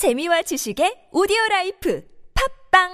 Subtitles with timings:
[0.00, 2.02] 재미와 지식의 오디오 라이프
[2.72, 2.88] 팟빵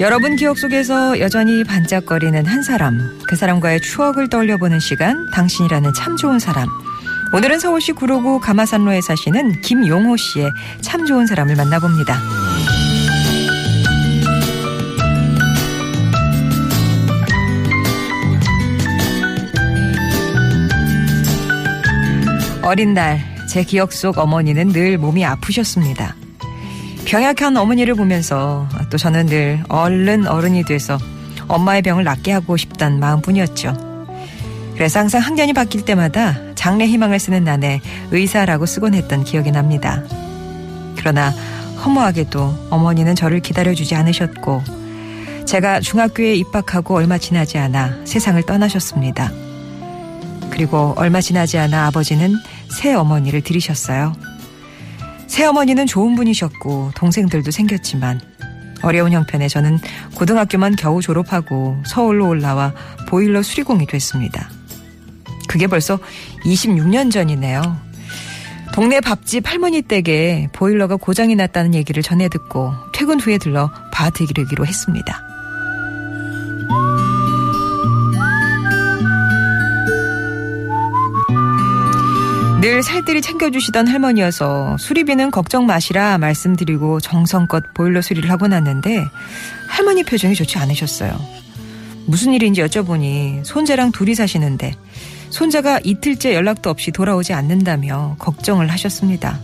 [0.00, 6.38] 여러분 기억 속에서 여전히 반짝거리는 한 사람, 그 사람과의 추억을 떠올려보는 시간, 당신이라는 참 좋은
[6.38, 6.68] 사람.
[7.32, 10.50] 오늘은 서울시 구로구 가마산로에 사시는 김용호 씨의
[10.82, 12.20] 참 좋은 사람을 만나봅니다.
[22.66, 26.16] 어린 날, 제 기억 속 어머니는 늘 몸이 아프셨습니다.
[27.04, 30.98] 병약한 어머니를 보면서 또 저는 늘 얼른 어른이 돼서
[31.46, 34.08] 엄마의 병을 낫게 하고 싶단 마음뿐이었죠.
[34.74, 40.02] 그래서 항상 학년이 바뀔 때마다 장래 희망을 쓰는 난에 의사라고 쓰곤 했던 기억이 납니다.
[40.96, 41.30] 그러나
[41.84, 44.64] 허무하게도 어머니는 저를 기다려주지 않으셨고
[45.46, 49.45] 제가 중학교에 입학하고 얼마 지나지 않아 세상을 떠나셨습니다.
[50.50, 52.34] 그리고 얼마 지나지 않아 아버지는
[52.68, 54.14] 새 어머니를 들이셨어요.
[55.26, 58.20] 새 어머니는 좋은 분이셨고 동생들도 생겼지만
[58.82, 59.78] 어려운 형편에 저는
[60.14, 62.72] 고등학교만 겨우 졸업하고 서울로 올라와
[63.08, 64.48] 보일러 수리공이 됐습니다.
[65.48, 65.98] 그게 벌써
[66.44, 67.62] 26년 전이네요.
[68.72, 75.22] 동네 밥집 할머니 댁에 보일러가 고장이 났다는 얘기를 전해 듣고 퇴근 후에 들러 봐드리기로 했습니다.
[82.66, 89.06] 늘 살뜰히 챙겨주시던 할머니여서 수리비는 걱정 마시라 말씀드리고 정성껏 보일러 수리를 하고 났는데
[89.68, 91.16] 할머니 표정이 좋지 않으셨어요.
[92.06, 94.74] 무슨 일인지 여쭤보니 손자랑 둘이 사시는데
[95.30, 99.38] 손자가 이틀째 연락도 없이 돌아오지 않는다며 걱정을 하셨습니다.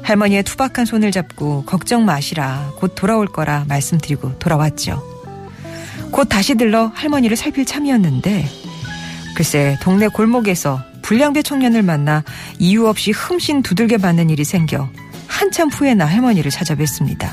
[0.00, 5.02] 할머니의 투박한 손을 잡고 걱정 마시라 곧 돌아올 거라 말씀드리고 돌아왔죠.
[6.10, 8.46] 곧 다시 들러 할머니를 살필 참이었는데
[9.36, 12.24] 글쎄 동네 골목에서 불량배 청년을 만나
[12.58, 14.90] 이유 없이 흠씬 두들겨 맞는 일이 생겨
[15.26, 17.30] 한참 후에나 할머니를 찾아뵀습니다.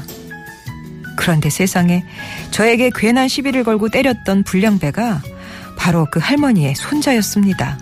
[1.15, 2.03] 그런데 세상에
[2.51, 5.21] 저에게 괜한 시비를 걸고 때렸던 불량배가
[5.77, 7.79] 바로 그 할머니의 손자였습니다.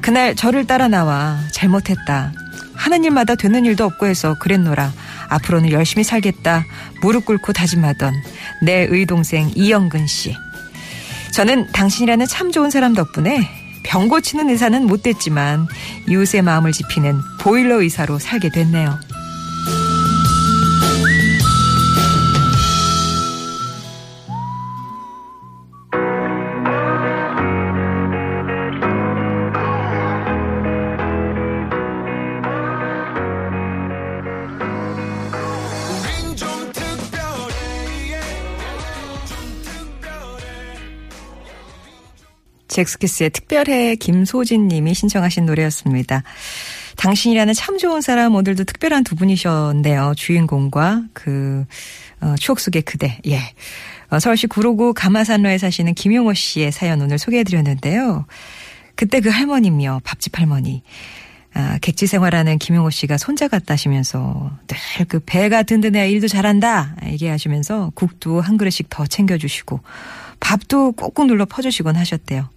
[0.00, 2.32] 그날 저를 따라 나와 잘못했다.
[2.74, 4.92] 하는 일마다 되는 일도 없고 해서 그랬노라.
[5.28, 6.64] 앞으로는 열심히 살겠다.
[7.02, 8.14] 무릎 꿇고 다짐하던
[8.62, 10.34] 내 의동생 이영근 씨.
[11.32, 15.66] 저는 당신이라는 참 좋은 사람 덕분에 병 고치는 의사는 못 됐지만
[16.08, 18.98] 이웃의 마음을 지피는 보일러 의사로 살게 됐네요.
[42.72, 46.22] 잭스키스의 특별해 김소진 님이 신청하신 노래였습니다.
[46.96, 50.14] 당신이라는 참 좋은 사람 오늘도 특별한 두 분이셨네요.
[50.16, 51.64] 주인공과 그
[52.20, 53.18] 어, 추억 속의 그대.
[53.26, 53.40] 예.
[54.10, 58.26] 어, 서울시 구로구 가마산로에 사시는 김용호 씨의 사연 오늘 소개해 드렸는데요.
[58.94, 60.82] 그때 그 할머니며 밥집 할머니.
[61.54, 68.40] 아, 객지 생활하는 김용호 씨가 손자 같다시면서 늘 그 배가 든든해야 일도 잘한다 얘기하시면서 국도
[68.40, 69.80] 한 그릇씩 더 챙겨주시고
[70.40, 72.48] 밥도 꼭꼭 눌러 퍼주시곤 하셨대요.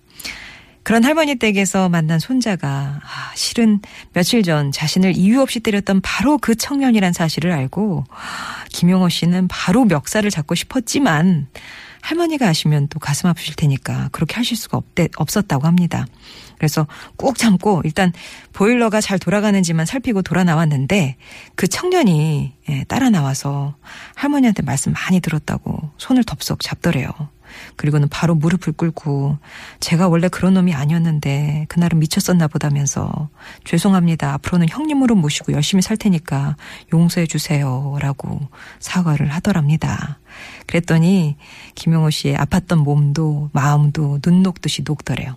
[0.86, 3.80] 그런 할머니 댁에서 만난 손자가 아, 실은
[4.14, 8.04] 며칠 전 자신을 이유 없이 때렸던 바로 그 청년이란 사실을 알고
[8.70, 11.48] 김용호 씨는 바로 멱살을 잡고 싶었지만
[12.02, 16.06] 할머니가 아시면 또 가슴 아프실 테니까 그렇게 하실 수가 없대, 없었다고 합니다.
[16.60, 16.86] 그래서
[17.18, 18.14] 꾹 참고 일단
[18.54, 21.18] 보일러가 잘 돌아가는지만 살피고 돌아 나왔는데
[21.56, 23.76] 그 청년이 예, 따라 나와서
[24.14, 27.10] 할머니한테 말씀 많이 들었다고 손을 덥석 잡더래요.
[27.76, 29.38] 그리고는 바로 무릎을 꿇고
[29.80, 33.30] 제가 원래 그런 놈이 아니었는데 그날은 미쳤었나 보다면서
[33.64, 34.34] 죄송합니다.
[34.34, 36.56] 앞으로는 형님으로 모시고 열심히 살 테니까
[36.94, 38.40] 용서해 주세요라고
[38.80, 40.20] 사과를 하더랍니다.
[40.68, 41.38] 그랬더니
[41.76, 45.36] 김용호 씨의 아팠던 몸도 마음도 눈 녹듯이 녹더래요.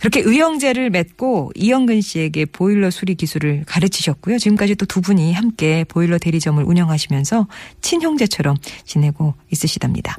[0.00, 4.38] 그렇게 의형제를 맺고 이영근 씨에게 보일러 수리 기술을 가르치셨고요.
[4.38, 7.46] 지금까지 또 두 분이 함께 보일러 대리점을 운영하시면서
[7.80, 10.16] 친형제처럼 지내고 있으시답니다.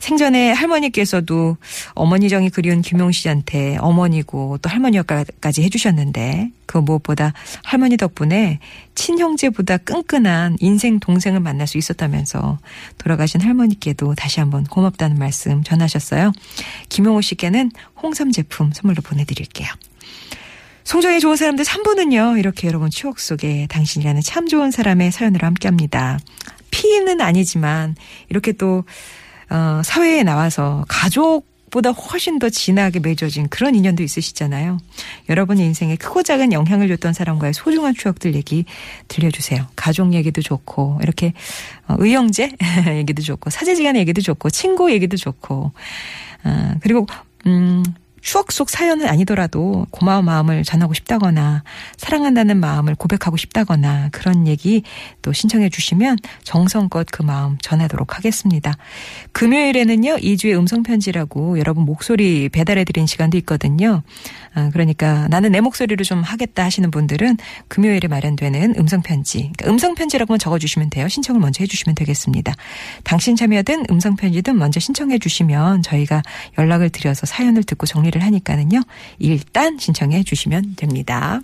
[0.00, 1.56] 생전에 할머니께서도
[1.94, 7.32] 어머니 정이 그리운 김용 씨한테 어머니고 또 할머니 역할까지 해주셨는데 그 무엇보다
[7.64, 8.60] 할머니 덕분에
[8.94, 12.58] 친형제보다 끈끈한 인생 동생을 만날 수 있었다면서
[12.98, 16.32] 돌아가신 할머니께도 다시 한번 고맙다는 말씀 전하셨어요.
[16.88, 17.70] 김용호 씨께는
[18.00, 19.68] 홍삼 제품 선물로 보내드릴게요.
[20.84, 22.38] 송정의 좋은 사람들 3부는요.
[22.38, 26.18] 이렇게 여러분 추억 속에 당신이라는 참 좋은 사람의 사연으로 함께 합니다.
[26.70, 27.94] 피는 아니지만
[28.30, 28.84] 이렇게 또
[29.50, 34.78] 어, 사회에 나와서 가족 보다 훨씬 더 진하게 맺어진 그런 인연도 있으시잖아요.
[35.28, 38.64] 여러분의 인생에 크고 작은 영향을 줬던 사람과의 소중한 추억들 얘기
[39.08, 39.66] 들려주세요.
[39.76, 41.32] 가족 얘기도 좋고 이렇게
[41.86, 42.52] 어, 의형제
[42.96, 45.72] 얘기도 좋고 사제지간 얘기도 좋고 친구 얘기도 좋고
[46.44, 47.06] 아, 그리고
[47.46, 47.82] 음
[48.20, 51.62] 추억 속 사연은 아니더라도 고마운 마음을 전하고 싶다거나
[51.96, 54.82] 사랑한다는 마음을 고백하고 싶다거나 그런 얘기
[55.22, 58.76] 또 신청해 주시면 정성껏 그 마음 전하도록 하겠습니다.
[59.32, 64.02] 금요일에는요, 2주의 음성편지라고 여러분 목소리 배달해 드린 시간도 있거든요.
[64.54, 67.36] 아, 그러니까 나는 내 목소리로 좀 하겠다 하시는 분들은
[67.68, 69.52] 금요일에 마련되는 음성편지.
[69.56, 71.08] 그러니까 음성편지라고만 적어 주시면 돼요.
[71.08, 72.54] 신청을 먼저 해 주시면 되겠습니다.
[73.04, 76.22] 당신 참여든 음성편지든 먼저 신청해 주시면 저희가
[76.58, 78.82] 연락을 드려서 사연을 듣고 정리를 하니까는요.
[79.18, 81.40] 일단 신청해 주시면 됩니다.